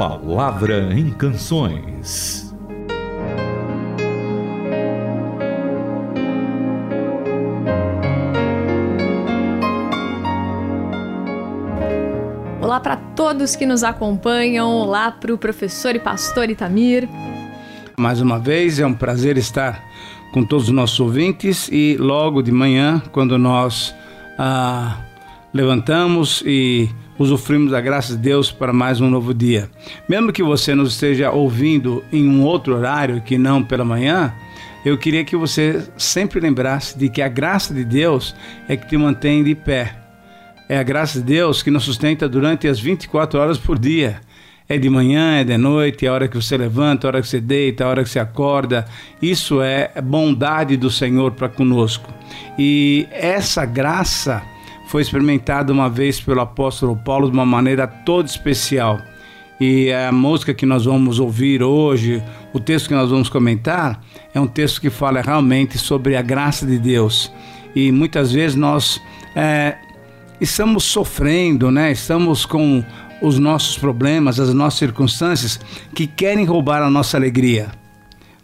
[0.00, 2.54] Palavra em Canções.
[12.62, 17.06] Olá para todos que nos acompanham, olá para o professor e pastor Itamir.
[17.98, 19.84] Mais uma vez é um prazer estar
[20.32, 23.94] com todos os nossos ouvintes e logo de manhã, quando nós
[24.38, 24.96] ah,
[25.52, 29.70] levantamos e usufruímos da graça de Deus para mais um novo dia.
[30.08, 34.32] Mesmo que você nos esteja ouvindo em um outro horário que não pela manhã,
[34.84, 38.34] eu queria que você sempre lembrasse de que a graça de Deus
[38.68, 39.96] é que te mantém de pé.
[40.68, 44.20] É a graça de Deus que nos sustenta durante as 24 horas por dia.
[44.68, 47.20] É de manhã, é de noite, é a hora que você levanta, é a hora
[47.20, 48.86] que você deita, é a hora que você acorda.
[49.20, 52.08] Isso é bondade do Senhor para conosco.
[52.56, 54.40] E essa graça
[54.90, 58.98] foi experimentada uma vez pelo apóstolo Paulo de uma maneira toda especial.
[59.60, 62.20] E a música que nós vamos ouvir hoje,
[62.52, 64.02] o texto que nós vamos comentar,
[64.34, 67.32] é um texto que fala realmente sobre a graça de Deus.
[67.72, 69.00] E muitas vezes nós
[69.36, 69.76] é,
[70.40, 71.92] estamos sofrendo, né?
[71.92, 72.84] estamos com
[73.22, 75.60] os nossos problemas, as nossas circunstâncias
[75.94, 77.68] que querem roubar a nossa alegria.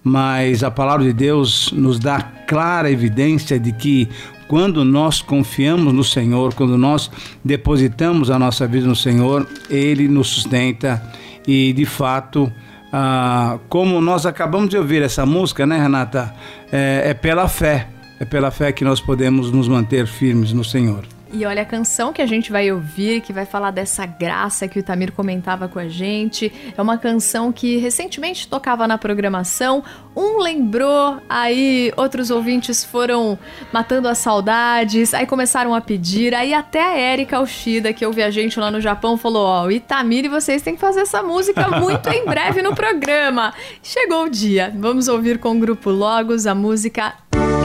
[0.05, 4.09] Mas a palavra de Deus nos dá clara evidência de que
[4.49, 7.11] quando nós confiamos no Senhor, quando nós
[7.45, 11.03] depositamos a nossa vida no Senhor, Ele nos sustenta
[11.47, 12.53] e de fato,
[12.93, 16.35] ah, como nós acabamos de ouvir essa música, né, Renata?
[16.71, 17.89] É, é pela fé,
[18.21, 21.16] é pela fé que nós podemos nos manter firmes no Senhor.
[21.33, 24.79] E olha, a canção que a gente vai ouvir, que vai falar dessa graça que
[24.79, 29.83] o Tamir comentava com a gente, é uma canção que recentemente tocava na programação.
[30.15, 33.39] Um lembrou, aí outros ouvintes foram
[33.73, 38.31] matando as saudades, aí começaram a pedir, aí até a Erika Oshida, que ouve a
[38.31, 42.09] gente lá no Japão, falou: Ó, oh, Itamir vocês têm que fazer essa música muito
[42.09, 43.53] em breve no programa.
[43.83, 47.15] Chegou o dia, vamos ouvir com o grupo Logos a música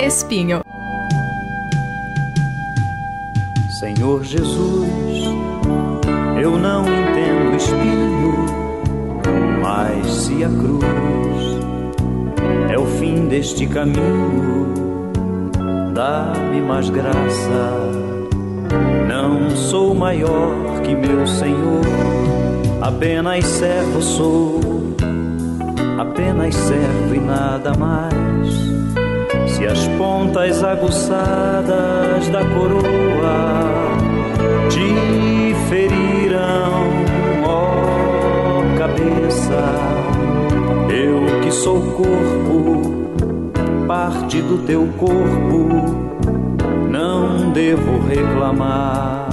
[0.04, 0.62] Espinho.
[3.82, 5.24] Senhor Jesus,
[6.40, 8.46] eu não entendo espinho,
[9.60, 10.86] mas se a cruz
[12.70, 14.72] é o fim deste caminho,
[15.96, 17.90] dá-me mais graça.
[19.10, 20.54] Não sou maior
[20.84, 21.82] que meu Senhor,
[22.84, 24.62] apenas servo sou,
[25.98, 29.01] apenas servo e nada mais
[29.62, 33.96] se as pontas aguçadas da coroa
[34.70, 36.82] te feriram,
[37.46, 39.62] ó cabeça,
[40.90, 43.06] eu que sou corpo,
[43.88, 45.70] parte do teu corpo,
[46.90, 49.28] não devo reclamar.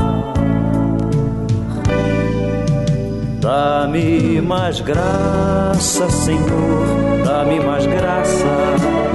[3.40, 6.84] Dá-me mais graça, Senhor,
[7.24, 9.07] dá-me mais graça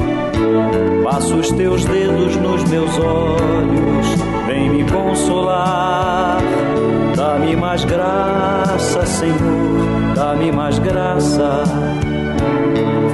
[1.04, 4.08] Passo os teus dedos nos meus olhos,
[4.48, 6.40] vem me consolar.
[7.16, 11.64] Dá-me mais graça, Senhor, dá-me mais graça.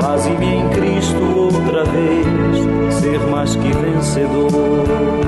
[0.02, 5.19] Faze-me em Cristo outra vez ser mais que vencedor.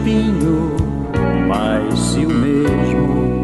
[0.00, 0.76] Espinho,
[1.46, 3.42] mas se o mesmo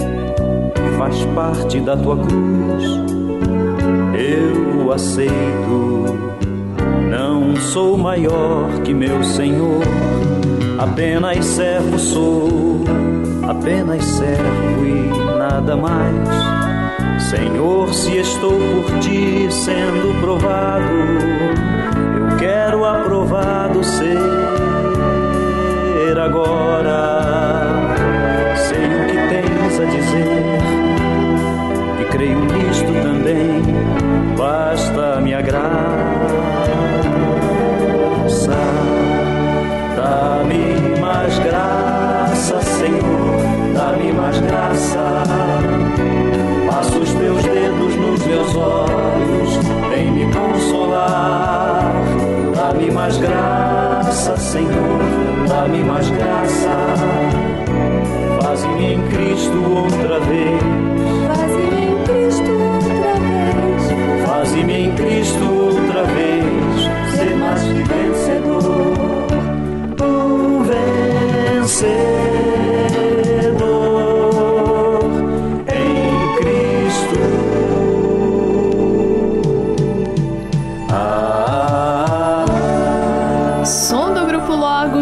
[0.97, 2.85] faz parte da tua cruz,
[4.15, 6.17] eu o aceito.
[7.11, 9.83] Não sou maior que meu Senhor,
[10.79, 12.85] apenas servo sou,
[13.49, 16.29] apenas servo e nada mais.
[17.31, 20.85] Senhor, se estou por ti sendo provado,
[22.39, 24.66] quero aprovado ser
[54.07, 56.95] graça, Senhor, dá-me mais graça.
[58.41, 60.63] Faz-me em Cristo outra vez.
[61.27, 64.27] Faz-me em Cristo outra vez.
[64.27, 67.17] Faz-me em Cristo outra vez.
[67.17, 68.63] Ser mais que vencedor.
[70.01, 72.16] Um vencedor.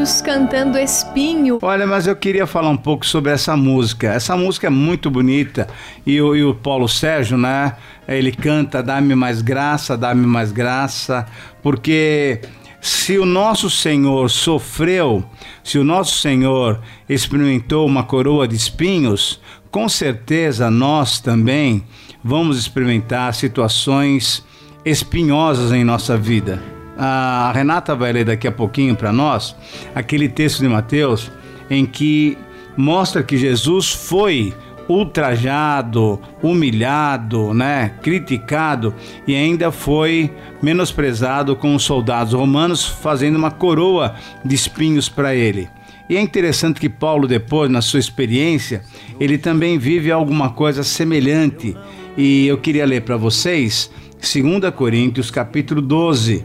[0.04, 1.58] Cantando Espinho.
[1.62, 4.08] Olha, mas eu queria falar um pouco sobre essa música.
[4.12, 5.66] Essa música é muito bonita
[6.04, 7.76] e o, e o Paulo Sérgio, né?
[8.06, 11.26] Ele canta Dá-me mais graça, dá-me mais graça,
[11.62, 12.40] porque
[12.80, 15.24] se o nosso Senhor sofreu,
[15.62, 19.40] se o nosso Senhor experimentou uma coroa de espinhos,
[19.70, 21.82] com certeza nós também
[22.22, 24.44] vamos experimentar situações
[24.84, 26.73] espinhosas em nossa vida.
[26.96, 29.56] A Renata vai ler daqui a pouquinho para nós
[29.94, 31.30] aquele texto de Mateus
[31.68, 32.38] em que
[32.76, 34.54] mostra que Jesus foi
[34.88, 38.94] ultrajado, humilhado, né, criticado
[39.26, 40.30] e ainda foi
[40.62, 44.14] menosprezado com os soldados romanos, fazendo uma coroa
[44.44, 45.68] de espinhos para ele.
[46.08, 48.82] E é interessante que Paulo depois, na sua experiência,
[49.18, 51.74] ele também vive alguma coisa semelhante.
[52.16, 53.90] E eu queria ler para vocês
[54.20, 56.44] 2 Coríntios capítulo 12.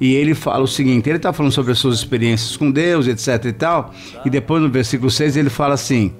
[0.00, 3.44] E ele fala o seguinte: ele está falando sobre as suas experiências com Deus, etc
[3.44, 3.94] e tal.
[4.24, 6.12] E depois no versículo 6 ele fala assim: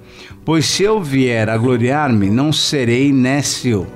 [0.45, 3.87] Pois se eu vier a gloriar-me, não serei nécio,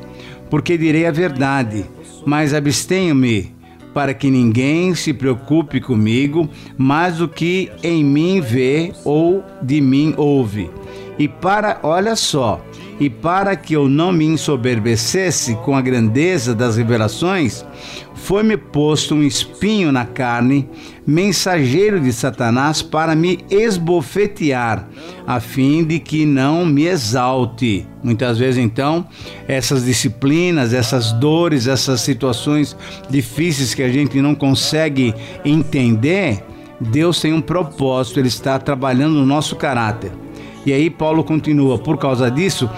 [0.49, 1.85] porque direi a verdade,
[2.25, 3.53] mas abstenho-me
[3.93, 10.13] para que ninguém se preocupe comigo mais do que em mim vê ou de mim
[10.17, 10.69] ouve.
[11.17, 12.61] E para, olha só,
[12.99, 17.65] e para que eu não me ensoberbecesse com a grandeza das revelações,
[18.13, 20.67] foi-me posto um espinho na carne,
[21.05, 24.87] mensageiro de Satanás, para me esbofetear,
[25.27, 27.85] a fim de que não me exalte.
[28.03, 29.05] Muitas vezes, então,
[29.47, 32.75] essas disciplinas, essas dores, essas situações
[33.09, 35.13] difíceis que a gente não consegue
[35.43, 36.43] entender,
[36.79, 40.24] Deus tem um propósito, Ele está trabalhando no nosso caráter.
[40.65, 42.69] E aí Paulo continua: por causa disso,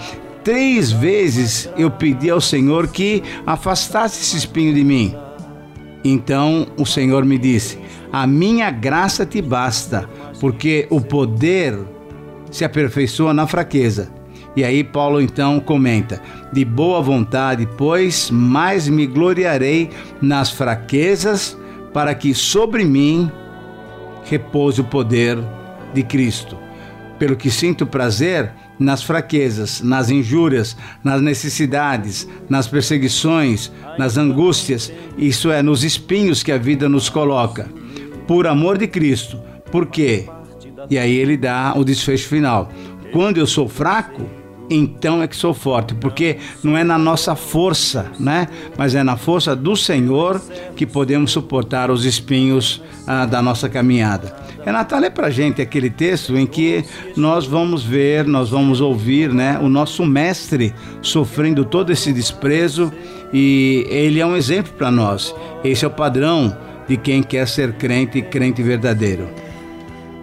[0.44, 5.14] três vezes eu pedi ao Senhor que afastasse esse espinho de mim.
[6.04, 7.78] Então o Senhor me disse:
[8.12, 10.08] A minha graça te basta,
[10.40, 11.78] porque o poder
[12.50, 14.10] se aperfeiçoa na fraqueza.
[14.56, 16.20] E aí Paulo então comenta:
[16.52, 19.90] De boa vontade, pois, mais me gloriarei
[20.20, 21.56] nas fraquezas,
[21.92, 23.30] para que sobre mim
[24.24, 25.38] repouse o poder
[25.94, 26.67] de Cristo.
[27.18, 35.50] Pelo que sinto prazer nas fraquezas, nas injúrias, nas necessidades, nas perseguições, nas angústias, isso
[35.50, 37.68] é, nos espinhos que a vida nos coloca,
[38.26, 39.40] por amor de Cristo.
[39.70, 40.26] Por quê?
[40.88, 42.70] E aí ele dá o desfecho final.
[43.12, 44.28] Quando eu sou fraco,
[44.70, 48.48] então é que sou forte, porque não é na nossa força, né?
[48.76, 50.40] Mas é na força do Senhor
[50.76, 54.36] que podemos suportar os espinhos ah, da nossa caminhada.
[54.68, 56.84] Renata, lê pra gente aquele texto em que
[57.16, 59.58] nós vamos ver, nós vamos ouvir, né?
[59.62, 62.92] O nosso mestre sofrendo todo esse desprezo
[63.32, 65.34] e ele é um exemplo para nós.
[65.64, 66.54] Esse é o padrão
[66.86, 69.30] de quem quer ser crente, crente verdadeiro.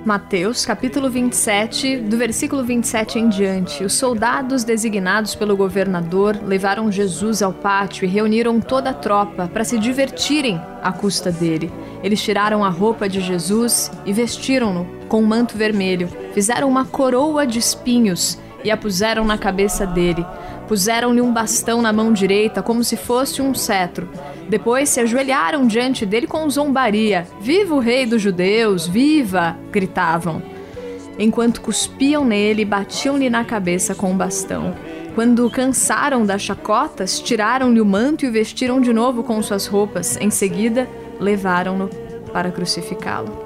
[0.05, 3.83] Mateus, capítulo 27, do versículo 27 em diante.
[3.83, 9.63] Os soldados designados pelo governador levaram Jesus ao pátio e reuniram toda a tropa para
[9.63, 11.73] se divertirem à custa dele.
[12.03, 16.07] Eles tiraram a roupa de Jesus e vestiram-no com um manto vermelho.
[16.35, 20.23] Fizeram uma coroa de espinhos e a puseram na cabeça dele.
[20.67, 24.07] Puseram-lhe um bastão na mão direita, como se fosse um cetro.
[24.47, 27.27] Depois se ajoelharam diante dele com zombaria.
[27.41, 28.87] Viva o rei dos judeus!
[28.87, 29.57] Viva!
[29.71, 30.41] gritavam.
[31.17, 34.75] Enquanto cuspiam nele batiam-lhe na cabeça com um bastão.
[35.15, 40.17] Quando cansaram das chacotas, tiraram-lhe o manto e o vestiram de novo com suas roupas.
[40.17, 41.89] Em seguida, levaram-no
[42.33, 43.45] para crucificá-lo.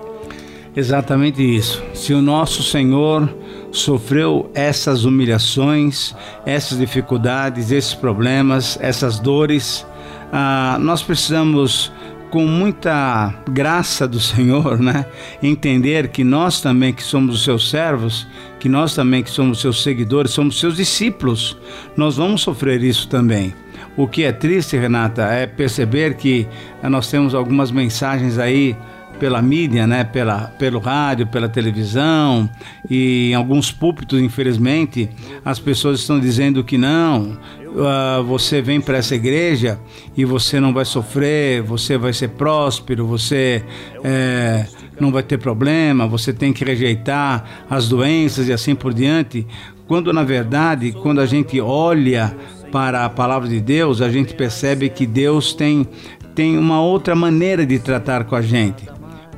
[0.75, 1.83] Exatamente isso.
[1.93, 3.29] Se o nosso Senhor
[3.71, 6.15] sofreu essas humilhações,
[6.45, 9.85] essas dificuldades, esses problemas, essas dores,
[10.31, 11.91] ah, nós precisamos
[12.29, 15.05] com muita graça do Senhor, né?
[15.41, 18.27] Entender que nós também que somos os seus servos,
[18.59, 21.57] que nós também que somos seus seguidores, somos seus discípulos,
[21.97, 23.53] nós vamos sofrer isso também.
[23.97, 26.47] O que é triste, Renata, é perceber que
[26.83, 28.75] nós temos algumas mensagens aí
[29.19, 32.49] pela mídia, né, pela, pelo rádio, pela televisão
[32.89, 35.09] e em alguns púlpitos, infelizmente,
[35.43, 39.79] as pessoas estão dizendo que não, uh, você vem para essa igreja
[40.15, 43.63] e você não vai sofrer, você vai ser próspero, você
[44.03, 44.65] é,
[44.99, 49.45] não vai ter problema, você tem que rejeitar as doenças e assim por diante.
[49.87, 52.35] Quando na verdade, quando a gente olha
[52.71, 55.87] para a palavra de Deus, a gente percebe que Deus tem
[56.35, 58.87] tem uma outra maneira de tratar com a gente.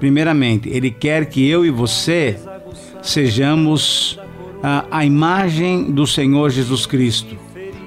[0.01, 2.35] Primeiramente, Ele quer que eu e você
[3.03, 4.19] sejamos
[4.63, 7.37] a, a imagem do Senhor Jesus Cristo.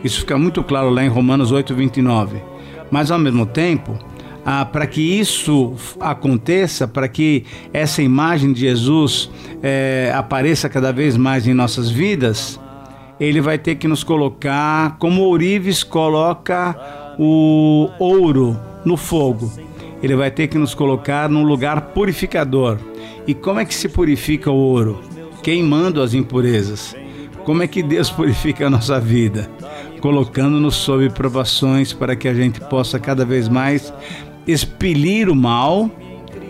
[0.05, 2.41] Isso fica muito claro lá em Romanos 8, 29.
[2.89, 3.99] Mas ao mesmo tempo,
[4.47, 9.29] ah, para que isso aconteça, para que essa imagem de Jesus
[9.61, 12.61] é, apareça cada vez mais em nossas vidas,
[13.19, 16.77] ele vai ter que nos colocar, como Ourives coloca
[17.19, 19.74] o ouro no fogo.
[20.05, 22.77] Ele vai ter que nos colocar num lugar purificador.
[23.27, 25.01] E como é que se purifica o ouro?
[25.43, 26.95] Queimando as impurezas.
[27.43, 29.51] Como é que Deus purifica a nossa vida?
[30.03, 33.95] Colocando-nos sob provações para que a gente possa cada vez mais
[34.47, 35.91] expelir o mal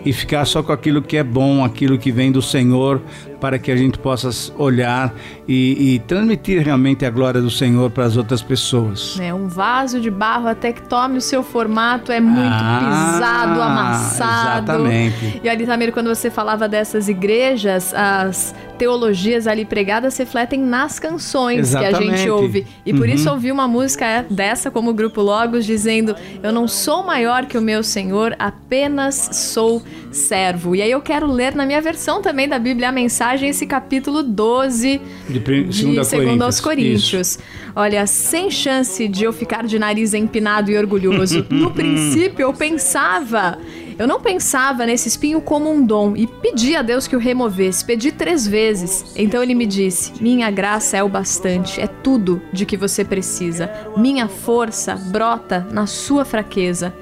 [0.03, 3.01] e ficar só com aquilo que é bom, aquilo que vem do Senhor,
[3.39, 5.13] para que a gente possa olhar
[5.47, 9.17] e, e transmitir realmente a glória do Senhor para as outras pessoas.
[9.19, 13.61] É um vaso de barro até que tome o seu formato é muito Ah, pisado,
[13.61, 14.71] amassado.
[14.71, 15.41] exatamente.
[15.43, 21.71] E ali, Tamir, quando você falava dessas igrejas, as teologias ali pregadas refletem nas canções
[21.73, 22.29] que a gente Exatamente.
[22.29, 22.67] ouve.
[22.85, 23.13] E por Uhum.
[23.13, 27.57] isso ouvir uma música dessa como o Grupo Logos dizendo: Eu não sou maior que
[27.57, 30.75] o meu Senhor, apenas sou servo.
[30.75, 34.21] E aí eu quero ler na minha versão também da Bíblia a mensagem, esse capítulo
[34.21, 36.63] 12 De, prim- de segunda segundo aos Isso.
[36.63, 37.39] Coríntios.
[37.75, 41.45] Olha, sem chance de eu ficar de nariz empinado e orgulhoso.
[41.49, 43.57] No princípio eu pensava,
[43.97, 47.83] eu não pensava nesse espinho como um dom e pedi a Deus que o removesse.
[47.83, 49.05] Pedi três vezes.
[49.15, 53.69] Então ele me disse: Minha graça é o bastante, é tudo de que você precisa.
[53.97, 56.93] Minha força brota na sua fraqueza.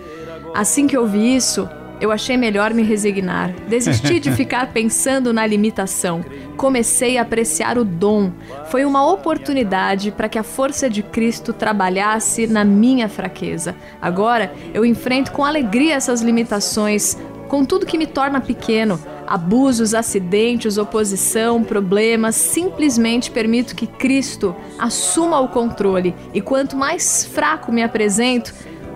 [0.55, 1.67] Assim que ouvi isso,
[2.03, 3.53] eu achei melhor me resignar.
[3.69, 6.21] Desisti de ficar pensando na limitação.
[6.57, 8.29] Comecei a apreciar o dom.
[8.69, 13.73] Foi uma oportunidade para que a força de Cristo trabalhasse na minha fraqueza.
[14.01, 17.17] Agora eu enfrento com alegria essas limitações,
[17.47, 18.99] com tudo que me torna pequeno.
[19.25, 26.13] Abusos, acidentes, oposição, problemas, simplesmente permito que Cristo assuma o controle.
[26.33, 28.53] E quanto mais fraco me apresento,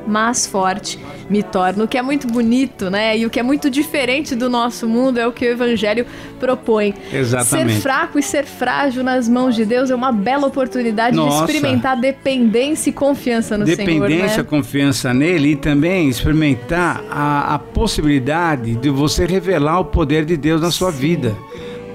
[0.08, 1.00] mais forte
[1.30, 1.84] me torno.
[1.84, 3.18] O que é muito bonito, né?
[3.18, 6.06] E o que é muito diferente do nosso mundo é o que o Evangelho
[6.40, 6.94] propõe.
[7.12, 7.76] Exatamente.
[7.76, 11.46] Ser fraco e ser frágil nas mãos de Deus é uma bela oportunidade Nossa.
[11.46, 14.38] de experimentar dependência e confiança no Dependência, Senhor.
[14.38, 14.44] Né?
[14.44, 20.62] confiança nele e também experimentar a, a possibilidade de você revelar o poder de Deus
[20.62, 21.36] na sua vida.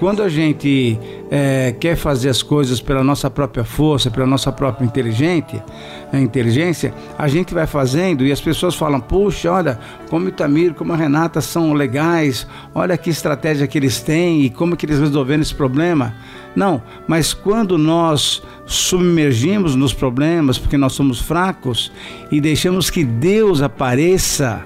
[0.03, 0.99] Quando a gente
[1.31, 5.63] eh, quer fazer as coisas pela nossa própria força, pela nossa própria inteligente,
[6.11, 9.79] eh, inteligência, a gente vai fazendo e as pessoas falam: puxa, olha,
[10.09, 12.45] como o Itamir, como a Renata são legais,
[12.75, 16.13] olha que estratégia que eles têm e como que eles resolveram esse problema.
[16.53, 21.93] Não, mas quando nós submergimos nos problemas, porque nós somos fracos,
[22.29, 24.65] e deixamos que Deus apareça,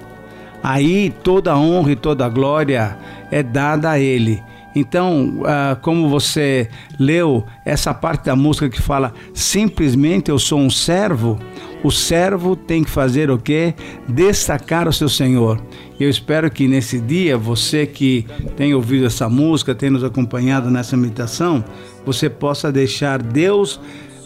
[0.64, 2.98] aí toda a honra e toda a glória
[3.30, 4.42] é dada a Ele.
[4.78, 6.70] Então, ah, como você
[7.00, 11.40] leu essa parte da música que fala simplesmente eu sou um servo,
[11.84, 13.74] o servo tem que fazer o quê?
[14.08, 15.60] Destacar o seu Senhor.
[16.00, 20.96] Eu espero que nesse dia, você que tem ouvido essa música, tem nos acompanhado nessa
[20.96, 21.66] meditação,
[22.06, 23.80] você possa deixar Deus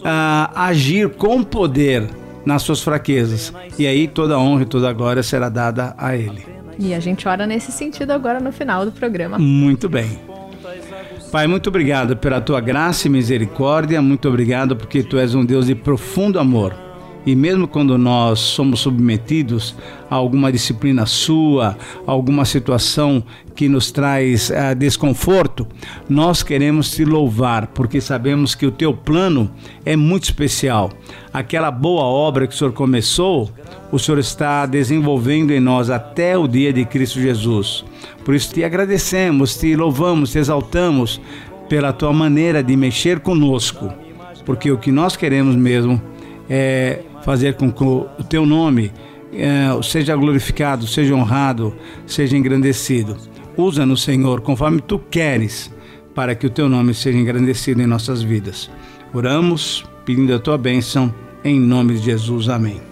[0.04, 2.10] ah, agir com poder
[2.44, 3.54] nas suas fraquezas.
[3.78, 6.44] E aí toda honra e toda glória será dada a Ele.
[6.78, 9.38] E a gente ora nesse sentido agora no final do programa.
[9.38, 10.31] Muito bem.
[11.32, 15.64] Pai, muito obrigado pela tua graça e misericórdia, muito obrigado porque tu és um Deus
[15.64, 16.76] de profundo amor.
[17.24, 19.74] E mesmo quando nós somos submetidos
[20.10, 23.24] a alguma disciplina sua, alguma situação
[23.54, 25.66] que nos traz ah, desconforto,
[26.06, 29.50] nós queremos te louvar, porque sabemos que o teu plano
[29.86, 30.90] é muito especial.
[31.32, 33.50] Aquela boa obra que o Senhor começou,
[33.90, 37.86] o Senhor está desenvolvendo em nós até o dia de Cristo Jesus.
[38.24, 41.20] Por isso te agradecemos, te louvamos, te exaltamos
[41.68, 43.92] pela tua maneira de mexer conosco,
[44.44, 46.00] porque o que nós queremos mesmo
[46.48, 48.92] é fazer com que o teu nome
[49.32, 51.74] eh, seja glorificado, seja honrado,
[52.06, 53.16] seja engrandecido.
[53.56, 55.72] Usa-nos, Senhor, conforme tu queres,
[56.14, 58.70] para que o teu nome seja engrandecido em nossas vidas.
[59.12, 62.48] Oramos pedindo a tua bênção, em nome de Jesus.
[62.48, 62.91] Amém.